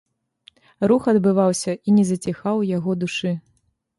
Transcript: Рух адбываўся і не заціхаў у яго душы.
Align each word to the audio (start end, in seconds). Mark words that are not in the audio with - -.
Рух 0.91 1.03
адбываўся 1.11 1.75
і 1.87 1.95
не 1.97 2.05
заціхаў 2.11 2.55
у 2.65 2.67
яго 2.77 2.91
душы. 3.03 3.31